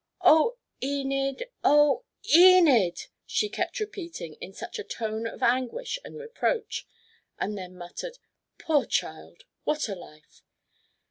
[0.21, 1.47] "'Oh, Enid!
[1.63, 2.05] Oh,
[2.35, 6.87] Enid!' she kept repeating in such a tone of anguish and reproach,
[7.37, 8.17] and then muttered:
[8.57, 9.43] 'Poor child!
[9.63, 10.41] What a life!'